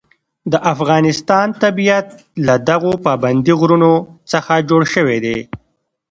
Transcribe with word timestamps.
د 0.51 0.53
افغانستان 0.73 1.47
طبیعت 1.63 2.07
له 2.45 2.55
دغو 2.69 2.91
پابندي 3.05 3.53
غرونو 3.59 3.93
څخه 4.31 4.53
جوړ 4.69 4.81
شوی 4.93 5.17
دی. 5.25 5.37